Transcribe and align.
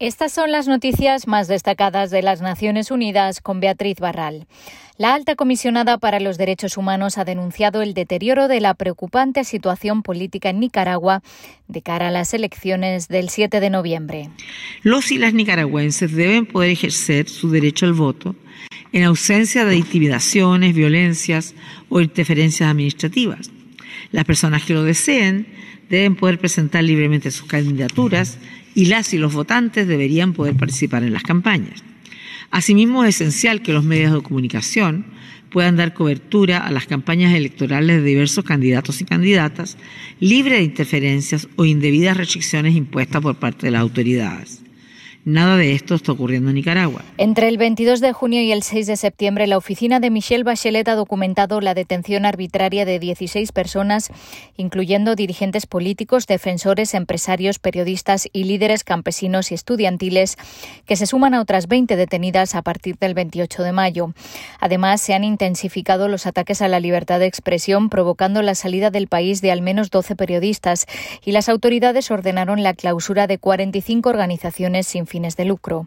Estas 0.00 0.32
son 0.32 0.52
las 0.52 0.68
noticias 0.68 1.26
más 1.26 1.48
destacadas 1.48 2.12
de 2.12 2.22
las 2.22 2.40
Naciones 2.40 2.92
Unidas 2.92 3.40
con 3.40 3.58
Beatriz 3.58 3.98
Barral. 3.98 4.46
La 4.96 5.12
alta 5.12 5.34
comisionada 5.34 5.98
para 5.98 6.20
los 6.20 6.38
derechos 6.38 6.76
humanos 6.76 7.18
ha 7.18 7.24
denunciado 7.24 7.82
el 7.82 7.94
deterioro 7.94 8.46
de 8.46 8.60
la 8.60 8.74
preocupante 8.74 9.42
situación 9.42 10.04
política 10.04 10.50
en 10.50 10.60
Nicaragua 10.60 11.20
de 11.66 11.82
cara 11.82 12.08
a 12.08 12.10
las 12.12 12.32
elecciones 12.32 13.08
del 13.08 13.28
7 13.28 13.58
de 13.58 13.70
noviembre. 13.70 14.30
Los 14.84 15.10
y 15.10 15.18
las 15.18 15.34
nicaragüenses 15.34 16.14
deben 16.14 16.46
poder 16.46 16.70
ejercer 16.70 17.28
su 17.28 17.50
derecho 17.50 17.84
al 17.84 17.94
voto 17.94 18.36
en 18.92 19.02
ausencia 19.02 19.64
de 19.64 19.78
intimidaciones, 19.78 20.76
violencias 20.76 21.56
o 21.88 22.00
interferencias 22.00 22.70
administrativas. 22.70 23.50
Las 24.12 24.24
personas 24.24 24.64
que 24.64 24.74
lo 24.74 24.84
deseen 24.84 25.46
deben 25.88 26.16
poder 26.16 26.38
presentar 26.38 26.84
libremente 26.84 27.30
sus 27.30 27.46
candidaturas 27.46 28.38
y 28.74 28.86
las 28.86 29.12
y 29.14 29.18
los 29.18 29.32
votantes 29.32 29.88
deberían 29.88 30.32
poder 30.32 30.54
participar 30.54 31.02
en 31.02 31.12
las 31.12 31.22
campañas. 31.22 31.82
Asimismo, 32.50 33.04
es 33.04 33.20
esencial 33.20 33.62
que 33.62 33.72
los 33.72 33.84
medios 33.84 34.12
de 34.12 34.22
comunicación 34.22 35.06
puedan 35.50 35.76
dar 35.76 35.94
cobertura 35.94 36.58
a 36.58 36.70
las 36.70 36.86
campañas 36.86 37.34
electorales 37.34 37.96
de 37.96 38.08
diversos 38.08 38.44
candidatos 38.44 39.00
y 39.00 39.04
candidatas, 39.04 39.78
libre 40.20 40.56
de 40.56 40.62
interferencias 40.62 41.48
o 41.56 41.64
indebidas 41.64 42.16
restricciones 42.16 42.74
impuestas 42.74 43.22
por 43.22 43.36
parte 43.36 43.66
de 43.66 43.72
las 43.72 43.80
autoridades. 43.80 44.62
Nada 45.24 45.56
de 45.56 45.74
esto 45.74 45.94
está 45.94 46.12
ocurriendo 46.12 46.48
en 46.48 46.54
Nicaragua. 46.54 47.02
Entre 47.18 47.48
el 47.48 47.58
22 47.58 48.00
de 48.00 48.12
junio 48.12 48.40
y 48.40 48.52
el 48.52 48.62
6 48.62 48.86
de 48.86 48.96
septiembre, 48.96 49.46
la 49.46 49.58
oficina 49.58 50.00
de 50.00 50.10
Michelle 50.10 50.44
Bachelet 50.44 50.88
ha 50.88 50.94
documentado 50.94 51.60
la 51.60 51.74
detención 51.74 52.24
arbitraria 52.24 52.86
de 52.86 52.98
16 52.98 53.52
personas, 53.52 54.10
incluyendo 54.56 55.16
dirigentes 55.16 55.66
políticos, 55.66 56.26
defensores, 56.26 56.94
empresarios, 56.94 57.58
periodistas 57.58 58.28
y 58.32 58.44
líderes 58.44 58.84
campesinos 58.84 59.50
y 59.50 59.54
estudiantiles, 59.54 60.36
que 60.86 60.96
se 60.96 61.06
suman 61.06 61.34
a 61.34 61.42
otras 61.42 61.66
20 61.66 61.96
detenidas 61.96 62.54
a 62.54 62.62
partir 62.62 62.96
del 62.96 63.14
28 63.14 63.64
de 63.64 63.72
mayo. 63.72 64.14
Además, 64.60 65.02
se 65.02 65.14
han 65.14 65.24
intensificado 65.24 66.08
los 66.08 66.26
ataques 66.26 66.62
a 66.62 66.68
la 66.68 66.80
libertad 66.80 67.18
de 67.18 67.26
expresión, 67.26 67.90
provocando 67.90 68.40
la 68.40 68.54
salida 68.54 68.90
del 68.90 69.08
país 69.08 69.42
de 69.42 69.50
al 69.50 69.62
menos 69.62 69.90
12 69.90 70.16
periodistas, 70.16 70.86
y 71.24 71.32
las 71.32 71.48
autoridades 71.48 72.10
ordenaron 72.10 72.62
la 72.62 72.72
clausura 72.74 73.26
de 73.26 73.38
45 73.38 74.08
organizaciones 74.08 74.86
sin 74.86 75.06
fin 75.08 75.18
de 75.36 75.44
lucro. 75.44 75.86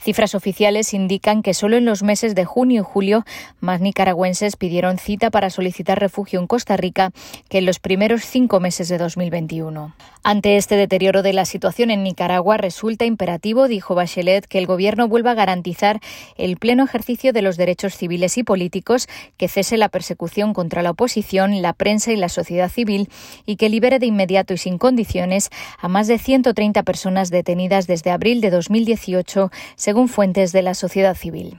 Cifras 0.00 0.34
oficiales 0.34 0.94
indican 0.94 1.42
que 1.42 1.54
solo 1.54 1.76
en 1.76 1.84
los 1.84 2.02
meses 2.02 2.34
de 2.34 2.44
junio 2.44 2.80
y 2.80 2.84
julio 2.84 3.24
más 3.60 3.80
nicaragüenses 3.80 4.56
pidieron 4.56 4.98
cita 4.98 5.30
para 5.30 5.50
solicitar 5.50 6.00
refugio 6.00 6.40
en 6.40 6.46
Costa 6.46 6.76
Rica 6.76 7.12
que 7.48 7.58
en 7.58 7.66
los 7.66 7.78
primeros 7.78 8.24
cinco 8.24 8.58
meses 8.58 8.88
de 8.88 8.98
2021. 8.98 9.94
Ante 10.22 10.56
este 10.56 10.76
deterioro 10.76 11.22
de 11.22 11.32
la 11.32 11.46
situación 11.46 11.90
en 11.90 12.02
Nicaragua, 12.02 12.58
resulta 12.58 13.06
imperativo, 13.06 13.68
dijo 13.68 13.94
Bachelet, 13.94 14.46
que 14.46 14.58
el 14.58 14.66
Gobierno 14.66 15.08
vuelva 15.08 15.30
a 15.30 15.34
garantizar 15.34 16.00
el 16.36 16.56
pleno 16.58 16.84
ejercicio 16.84 17.32
de 17.32 17.40
los 17.40 17.56
derechos 17.56 17.96
civiles 17.96 18.36
y 18.36 18.42
políticos, 18.42 19.08
que 19.38 19.48
cese 19.48 19.78
la 19.78 19.88
persecución 19.88 20.52
contra 20.52 20.82
la 20.82 20.90
oposición, 20.90 21.62
la 21.62 21.72
prensa 21.72 22.12
y 22.12 22.16
la 22.16 22.28
sociedad 22.28 22.70
civil 22.70 23.08
y 23.46 23.56
que 23.56 23.70
libere 23.70 23.98
de 23.98 24.06
inmediato 24.06 24.54
y 24.54 24.58
sin 24.58 24.78
condiciones 24.78 25.50
a 25.78 25.88
más 25.88 26.06
de 26.06 26.18
130 26.18 26.82
personas 26.82 27.30
detenidas 27.30 27.86
desde 27.86 28.10
abril 28.10 28.40
de 28.40 28.50
2020 28.50 28.59
2018, 28.68 29.50
según 29.76 30.08
fuentes 30.08 30.52
de 30.52 30.62
la 30.62 30.74
sociedad 30.74 31.16
civil. 31.16 31.56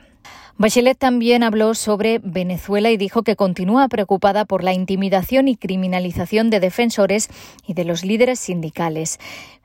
Bachelet 0.57 0.97
también 0.97 1.41
habló 1.41 1.73
sobre 1.73 2.19
Venezuela 2.23 2.91
y 2.91 2.97
dijo 2.97 3.23
que 3.23 3.35
continúa 3.35 3.87
preocupada 3.87 4.45
por 4.45 4.63
la 4.63 4.73
intimidación 4.73 5.47
y 5.47 5.55
criminalización 5.55 6.51
de 6.51 6.59
defensores 6.59 7.29
y 7.65 7.73
de 7.73 7.83
los 7.83 8.05
líderes 8.05 8.39
sindicales. 8.39 9.17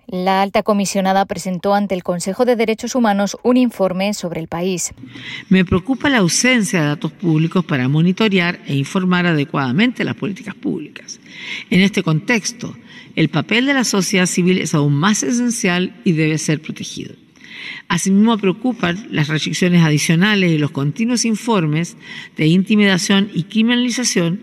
La 0.06 0.40
alta 0.40 0.62
comisionada 0.62 1.26
presentó 1.26 1.74
ante 1.74 1.94
el 1.94 2.04
Consejo 2.04 2.44
de 2.44 2.56
Derechos 2.56 2.94
Humanos 2.94 3.36
un 3.42 3.56
informe 3.56 4.14
sobre 4.14 4.40
el 4.40 4.46
país. 4.46 4.94
Me 5.48 5.64
preocupa 5.64 6.08
la 6.08 6.18
ausencia 6.18 6.80
de 6.80 6.86
datos 6.86 7.12
públicos 7.12 7.64
para 7.64 7.88
monitorear 7.88 8.60
e 8.66 8.76
informar 8.76 9.26
adecuadamente 9.26 10.04
las 10.04 10.14
políticas 10.14 10.54
públicas. 10.54 11.20
En 11.68 11.80
este 11.80 12.02
contexto, 12.04 12.74
el 13.16 13.28
papel 13.28 13.66
de 13.66 13.74
la 13.74 13.84
sociedad 13.84 14.26
civil 14.26 14.58
es 14.58 14.74
aún 14.74 14.94
más 14.94 15.24
esencial 15.24 16.00
y 16.04 16.12
debe 16.12 16.38
ser 16.38 16.62
protegido. 16.62 17.25
Asimismo, 17.88 18.38
preocupan 18.38 19.06
las 19.10 19.28
restricciones 19.28 19.82
adicionales 19.82 20.52
y 20.52 20.58
los 20.58 20.70
continuos 20.70 21.24
informes 21.24 21.96
de 22.36 22.46
intimidación 22.46 23.30
y 23.32 23.44
criminalización 23.44 24.40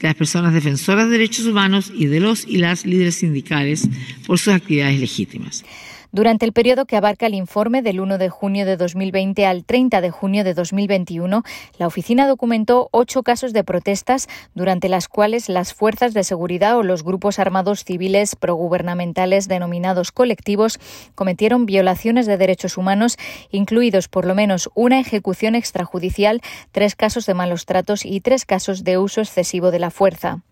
de 0.00 0.08
las 0.08 0.14
personas 0.14 0.54
defensoras 0.54 1.06
de 1.06 1.12
derechos 1.12 1.46
humanos 1.46 1.92
y 1.94 2.06
de 2.06 2.20
los 2.20 2.46
y 2.46 2.58
las 2.58 2.86
líderes 2.86 3.16
sindicales 3.16 3.88
por 4.26 4.38
sus 4.38 4.52
actividades 4.52 5.00
legítimas. 5.00 5.64
Durante 6.14 6.46
el 6.46 6.52
periodo 6.52 6.84
que 6.84 6.96
abarca 6.96 7.26
el 7.26 7.34
informe 7.34 7.82
del 7.82 7.98
1 7.98 8.18
de 8.18 8.28
junio 8.28 8.66
de 8.66 8.76
2020 8.76 9.46
al 9.46 9.64
30 9.64 10.00
de 10.00 10.12
junio 10.12 10.44
de 10.44 10.54
2021, 10.54 11.42
la 11.76 11.88
oficina 11.88 12.28
documentó 12.28 12.88
ocho 12.92 13.24
casos 13.24 13.52
de 13.52 13.64
protestas 13.64 14.28
durante 14.54 14.88
las 14.88 15.08
cuales 15.08 15.48
las 15.48 15.74
fuerzas 15.74 16.14
de 16.14 16.22
seguridad 16.22 16.76
o 16.76 16.84
los 16.84 17.02
grupos 17.02 17.40
armados 17.40 17.82
civiles 17.82 18.36
progubernamentales 18.36 19.48
denominados 19.48 20.12
colectivos 20.12 20.78
cometieron 21.16 21.66
violaciones 21.66 22.26
de 22.26 22.36
derechos 22.36 22.78
humanos, 22.78 23.18
incluidos 23.50 24.06
por 24.06 24.24
lo 24.24 24.36
menos 24.36 24.70
una 24.76 25.00
ejecución 25.00 25.56
extrajudicial, 25.56 26.42
tres 26.70 26.94
casos 26.94 27.26
de 27.26 27.34
malos 27.34 27.66
tratos 27.66 28.04
y 28.04 28.20
tres 28.20 28.44
casos 28.44 28.84
de 28.84 28.98
uso 28.98 29.20
excesivo 29.20 29.72
de 29.72 29.80
la 29.80 29.90
fuerza. 29.90 30.44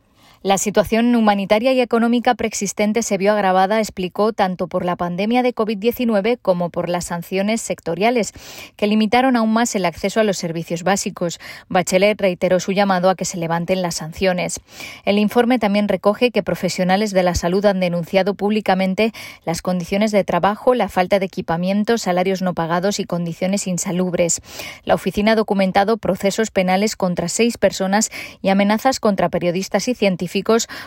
La 0.44 0.58
situación 0.58 1.14
humanitaria 1.14 1.72
y 1.72 1.80
económica 1.80 2.34
preexistente 2.34 3.02
se 3.02 3.16
vio 3.16 3.32
agravada, 3.32 3.78
explicó, 3.78 4.32
tanto 4.32 4.66
por 4.66 4.84
la 4.84 4.96
pandemia 4.96 5.44
de 5.44 5.54
COVID-19 5.54 6.36
como 6.42 6.68
por 6.68 6.88
las 6.88 7.04
sanciones 7.04 7.60
sectoriales, 7.60 8.32
que 8.74 8.88
limitaron 8.88 9.36
aún 9.36 9.52
más 9.52 9.76
el 9.76 9.84
acceso 9.84 10.18
a 10.18 10.24
los 10.24 10.38
servicios 10.38 10.82
básicos. 10.82 11.38
Bachelet 11.68 12.20
reiteró 12.20 12.58
su 12.58 12.72
llamado 12.72 13.08
a 13.08 13.14
que 13.14 13.24
se 13.24 13.36
levanten 13.36 13.82
las 13.82 13.94
sanciones. 13.94 14.58
El 15.04 15.20
informe 15.20 15.60
también 15.60 15.86
recoge 15.86 16.32
que 16.32 16.42
profesionales 16.42 17.12
de 17.12 17.22
la 17.22 17.36
salud 17.36 17.64
han 17.64 17.78
denunciado 17.78 18.34
públicamente 18.34 19.12
las 19.44 19.62
condiciones 19.62 20.10
de 20.10 20.24
trabajo, 20.24 20.74
la 20.74 20.88
falta 20.88 21.20
de 21.20 21.26
equipamiento, 21.26 21.98
salarios 21.98 22.42
no 22.42 22.52
pagados 22.52 22.98
y 22.98 23.04
condiciones 23.04 23.68
insalubres. 23.68 24.40
La 24.82 24.96
oficina 24.96 25.32
ha 25.32 25.36
documentado 25.36 25.98
procesos 25.98 26.50
penales 26.50 26.96
contra 26.96 27.28
seis 27.28 27.58
personas 27.58 28.10
y 28.40 28.48
amenazas 28.48 28.98
contra 28.98 29.28
periodistas 29.28 29.86
y 29.86 29.94
científicos 29.94 30.31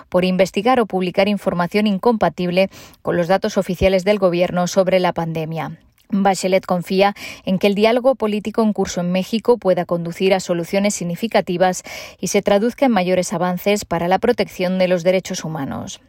por 0.10 0.26
investigar 0.26 0.80
o 0.80 0.86
publicar 0.86 1.28
información 1.28 1.88
incompatible 1.88 2.70
con 3.02 3.18
los 3.18 3.28
datos 3.28 3.58
oficiales 3.58 4.04
del 4.04 4.20
Gobierno 4.20 4.68
sobre 4.68 5.00
la 5.00 5.14
pandemia. 5.14 5.80
Bachelet 6.10 6.66
confía 6.66 7.16
en 7.46 7.60
que 7.60 7.68
el 7.68 7.76
diálogo 7.76 8.16
político 8.16 8.62
en 8.62 8.74
curso 8.74 9.02
en 9.02 9.12
México 9.12 9.58
pueda 9.58 9.86
conducir 9.86 10.34
a 10.34 10.40
soluciones 10.40 10.94
significativas 10.96 11.84
y 12.20 12.28
se 12.28 12.42
traduzca 12.42 12.86
en 12.86 12.92
mayores 12.92 13.34
avances 13.34 13.86
para 13.86 14.08
la 14.08 14.20
protección 14.20 14.78
de 14.78 14.88
los 14.88 15.04
derechos 15.04 15.44
humanos. 15.44 16.02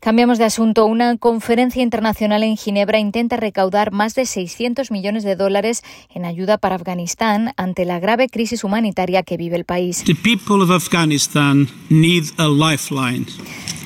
Cambiamos 0.00 0.38
de 0.38 0.44
asunto. 0.44 0.86
Una 0.86 1.16
conferencia 1.16 1.82
internacional 1.82 2.44
en 2.44 2.56
Ginebra 2.56 2.98
intenta 2.98 3.36
recaudar 3.36 3.90
más 3.92 4.14
de 4.14 4.26
600 4.26 4.90
millones 4.90 5.24
de 5.24 5.34
dólares 5.34 5.82
en 6.14 6.24
ayuda 6.24 6.56
para 6.56 6.76
Afganistán 6.76 7.52
ante 7.56 7.84
la 7.84 7.98
grave 7.98 8.28
crisis 8.28 8.62
humanitaria 8.62 9.24
que 9.24 9.36
vive 9.36 9.56
el 9.56 9.64
país. 9.64 10.04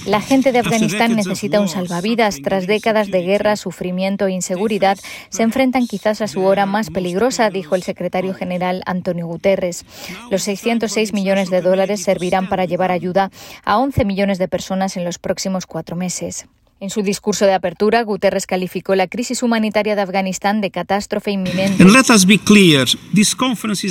La 0.07 0.21
gente 0.21 0.51
de 0.51 0.59
Afganistán 0.59 1.15
necesita 1.15 1.61
un 1.61 1.69
salvavidas. 1.69 2.41
Tras 2.43 2.67
décadas 2.67 3.11
de 3.11 3.23
guerra, 3.23 3.57
sufrimiento 3.57 4.27
e 4.27 4.33
inseguridad, 4.33 4.99
se 5.29 5.43
enfrentan 5.43 5.87
quizás 5.87 6.21
a 6.21 6.27
su 6.27 6.43
hora 6.45 6.67
más 6.67 6.91
peligrosa, 6.91 7.51
dijo 7.51 7.77
el 7.77 7.85
secretario 7.85 8.35
general 8.35 8.83
Antonio 8.85 9.27
Guterres. 9.27 9.85
Los 10.31 10.43
606 10.43 11.13
millones 11.13 11.51
de 11.51 11.61
dólares 11.61 12.03
servirán 12.03 12.49
para 12.49 12.65
llevar 12.65 12.91
ayuda 12.91 13.31
a 13.65 13.79
11 13.79 14.05
millones 14.05 14.39
de 14.39 14.49
personas 14.49 14.97
en 14.97 15.05
los 15.05 15.19
próximos 15.19 15.67
cuatro 15.67 15.95
meses. 15.95 16.47
En 16.83 16.91
su 16.91 17.03
discurso 17.03 17.47
de 17.47 17.55
apertura, 17.55 18.03
Guterres 18.03 18.45
calificó 18.45 18.97
la 18.97 19.07
crisis 19.07 19.45
humanitaria 19.45 19.95
de 19.95 20.03
Afganistán 20.03 20.61
de 20.61 20.73
catástrofe 20.73 21.31
inminente. 21.31 21.81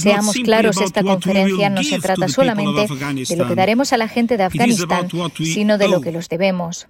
Seamos 0.02 0.36
claros, 0.44 0.76
esta 0.82 1.02
conferencia 1.02 1.70
no 1.70 1.84
se 1.84 2.00
trata 2.00 2.28
solamente 2.28 2.88
de 3.30 3.36
lo 3.38 3.48
que 3.48 3.56
daremos 3.56 3.94
a 3.94 3.98
la 3.98 4.10
gente 4.10 4.36
de 4.36 4.44
Afganistán, 4.44 5.08
sino 5.38 5.78
de 5.78 5.88
lo 5.88 6.02
que 6.02 6.12
los 6.12 6.28
debemos. 6.28 6.90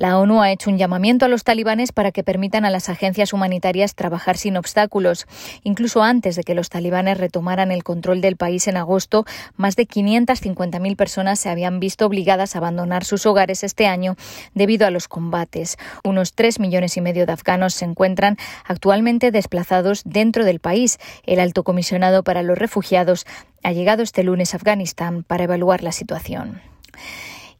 La 0.00 0.18
ONU 0.18 0.40
ha 0.40 0.50
hecho 0.50 0.70
un 0.70 0.78
llamamiento 0.78 1.26
a 1.26 1.28
los 1.28 1.44
talibanes 1.44 1.92
para 1.92 2.10
que 2.10 2.24
permitan 2.24 2.64
a 2.64 2.70
las 2.70 2.88
agencias 2.88 3.34
humanitarias 3.34 3.94
trabajar 3.94 4.38
sin 4.38 4.56
obstáculos. 4.56 5.26
Incluso 5.62 6.02
antes 6.02 6.36
de 6.36 6.42
que 6.42 6.54
los 6.54 6.70
talibanes 6.70 7.18
retomaran 7.18 7.70
el 7.70 7.84
control 7.84 8.22
del 8.22 8.38
país 8.38 8.66
en 8.66 8.78
agosto, 8.78 9.26
más 9.56 9.76
de 9.76 9.86
550.000 9.86 10.96
personas 10.96 11.38
se 11.38 11.50
habían 11.50 11.80
visto 11.80 12.06
obligadas 12.06 12.54
a 12.54 12.60
abandonar 12.60 13.04
sus 13.04 13.26
hogares 13.26 13.62
este 13.62 13.86
año 13.86 14.16
debido 14.54 14.86
a 14.86 14.90
los 14.90 15.06
combates. 15.06 15.76
Unos 16.02 16.32
3 16.32 16.60
millones 16.60 16.96
y 16.96 17.02
medio 17.02 17.26
de 17.26 17.32
afganos 17.32 17.74
se 17.74 17.84
encuentran 17.84 18.38
actualmente 18.64 19.30
desplazados 19.30 20.00
dentro 20.06 20.46
del 20.46 20.60
país. 20.60 20.96
El 21.26 21.40
alto 21.40 21.62
comisionado 21.62 22.22
para 22.22 22.42
los 22.42 22.56
refugiados 22.56 23.26
ha 23.62 23.72
llegado 23.72 24.02
este 24.02 24.24
lunes 24.24 24.54
a 24.54 24.56
Afganistán 24.56 25.24
para 25.24 25.44
evaluar 25.44 25.82
la 25.82 25.92
situación. 25.92 26.62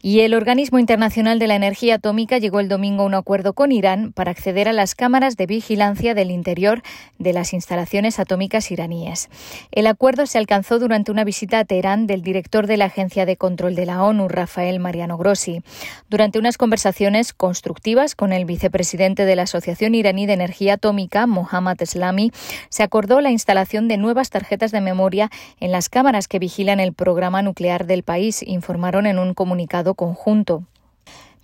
Y 0.03 0.21
el 0.21 0.33
Organismo 0.33 0.79
Internacional 0.79 1.39
de 1.39 1.47
la 1.47 1.57
Energía 1.57 1.97
Atómica 1.97 2.39
llegó 2.39 2.61
el 2.61 2.69
domingo 2.69 3.03
a 3.03 3.07
un 3.07 3.15
acuerdo 3.15 3.53
con 3.53 3.71
Irán 3.71 4.13
para 4.13 4.31
acceder 4.31 4.67
a 4.67 4.73
las 4.73 4.95
cámaras 4.95 5.37
de 5.37 5.45
vigilancia 5.45 6.15
del 6.15 6.31
interior 6.31 6.83
de 7.19 7.35
las 7.35 7.53
instalaciones 7.53 8.19
atómicas 8.19 8.71
iraníes. 8.71 9.29
El 9.73 9.87
acuerdo 9.87 10.25
se 10.25 10.39
alcanzó 10.39 10.79
durante 10.79 11.13
una 11.13 11.25
visita 11.25 11.59
a 11.59 11.67
Teherán 11.67 12.07
del 12.07 12.23
director 12.23 12.67
de 12.67 12.79
la 12.79 12.87
Agencia 12.87 13.27
de 13.27 13.37
Control 13.37 13.75
de 13.75 13.85
la 13.85 14.03
ONU, 14.03 14.27
Rafael 14.29 14.81
Mariano 14.81 15.19
Grossi. 15.19 15.63
Durante 16.09 16.39
unas 16.39 16.57
conversaciones 16.57 17.35
constructivas 17.35 18.15
con 18.15 18.33
el 18.33 18.47
vicepresidente 18.47 19.27
de 19.27 19.37
la 19.37 19.43
Asociación 19.43 19.95
Iraní 19.95 20.25
de 20.25 20.33
Energía 20.33 20.75
Atómica, 20.75 21.27
Mohammad 21.27 21.77
Eslami, 21.83 22.33
se 22.71 22.83
acordó 22.83 23.21
la 23.21 23.33
instalación 23.33 23.87
de 23.87 23.99
nuevas 23.99 24.31
tarjetas 24.31 24.73
de 24.73 24.81
memoria 24.81 25.31
en 25.61 25.73
las 25.73 25.91
cámaras 25.91 26.27
que 26.27 26.39
vigilan 26.39 26.81
el 26.81 26.95
programa 26.95 27.43
nuclear 27.43 27.87
del 27.87 28.03
país, 28.03 28.43
informaron 28.43 29.05
en 29.05 29.19
un 29.19 29.35
comunicado 29.35 29.90
conjunto. 29.95 30.65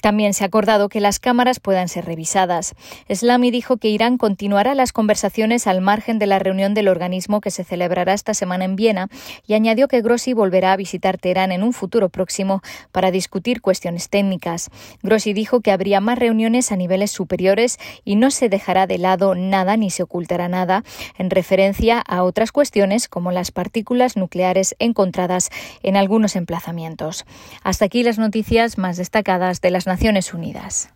También 0.01 0.35
se 0.35 0.45
ha 0.45 0.47
acordado 0.47 0.89
que 0.89 1.01
las 1.01 1.19
cámaras 1.19 1.61
puedan 1.61 1.89
ser 1.89 2.05
revisadas. 2.05 2.75
Slami 3.09 3.51
dijo 3.51 3.77
que 3.79 3.89
Irán 3.89 4.19
continuará 4.19 4.75
las 4.75 4.93
conversaciones 4.93 5.67
al 5.67 5.81
margen 5.81 6.19
de 6.19 6.27
la 6.27 6.39
reunión 6.39 6.75
del 6.75 6.89
organismo 6.89 7.41
que 7.41 7.51
se 7.51 7.65
celebrará 7.65 8.13
esta 8.13 8.35
semana 8.35 8.65
en 8.65 8.77
Viena 8.77 9.09
y 9.47 9.55
añadió 9.55 9.89
que 9.89 10.03
Grossi 10.03 10.33
volverá 10.33 10.73
a 10.73 10.77
visitar 10.77 11.19
Teherán 11.19 11.53
en 11.53 11.63
un 11.63 11.73
futuro 11.73 12.09
próximo 12.09 12.63
para 12.93 13.11
discutir 13.11 13.61
cuestiones 13.61 14.09
técnicas. 14.09 14.71
Grossi 15.03 15.33
dijo 15.33 15.61
que 15.61 15.73
habría 15.73 16.01
más 16.01 16.19
reuniones 16.19 16.73
a 16.73 16.77
niveles 16.77 17.11
superiores 17.11 17.79
y 18.05 18.17
no 18.17 18.31
se 18.31 18.49
dejará 18.49 18.87
de 18.87 18.99
lado 18.99 19.35
nada 19.35 19.77
ni 19.77 19.91
se 19.91 20.03
ocultará 20.03 20.49
nada 20.49 20.85
en 21.19 21.31
referencia 21.31 22.01
a 22.01 22.23
otras 22.23 22.53
cuestiones 22.53 23.09
como 23.09 23.33
las 23.33 23.51
partículas 23.51 24.17
nucleares 24.17 24.77
encontradas 24.79 25.51
en 25.83 25.97
algunos 25.97 26.37
emplazamientos. 26.37 27.25
Hasta 27.63 27.87
aquí 27.87 28.03
las 28.03 28.19
noticias 28.19 28.79
más 28.79 28.97
destacadas 28.97 29.61
de 29.61 29.71
Naciones 29.87 30.35
Unidas. 30.35 30.91